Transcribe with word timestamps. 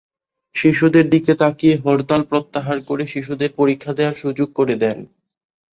শিশুদের 0.55 1.05
দিকে 1.09 1.33
তাকিয়ে 1.35 1.75
হরতাল 1.77 2.21
প্রত্যাহার 2.23 2.77
করে 2.81 3.03
শিশুদের 3.07 3.51
পরীক্ষা 3.55 3.91
দেওয়ার 3.93 4.15
সুযোগ 4.15 4.49
করে 4.55 4.75
দেন। 4.75 4.97